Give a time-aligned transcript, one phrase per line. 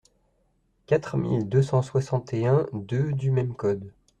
[0.87, 3.93] quatre mille deux cent soixante et un-deux du même code.